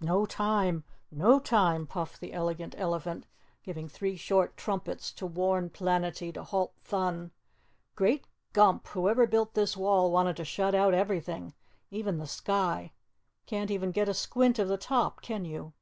"No 0.00 0.24
time, 0.24 0.84
no 1.10 1.38
time," 1.38 1.86
puffed 1.86 2.18
the 2.20 2.32
Elegant 2.32 2.74
Elephant, 2.78 3.26
giving 3.62 3.90
three 3.90 4.16
short 4.16 4.56
trumpets 4.56 5.12
to 5.12 5.26
warn 5.26 5.68
Planetty 5.68 6.32
to 6.32 6.42
halt 6.42 6.72
Thun. 6.80 7.30
"Great 7.94 8.26
Grump! 8.54 8.86
whoever 8.86 9.26
built 9.26 9.52
this 9.52 9.76
wall 9.76 10.10
wanted 10.10 10.38
to 10.38 10.46
shut 10.46 10.74
out 10.74 10.94
everything, 10.94 11.52
even 11.90 12.16
the 12.16 12.26
sky. 12.26 12.94
Can't 13.44 13.70
even 13.70 13.90
get 13.90 14.08
a 14.08 14.14
squint 14.14 14.58
of 14.58 14.66
the 14.68 14.78
top, 14.78 15.20
can 15.20 15.44
you?" 15.44 15.74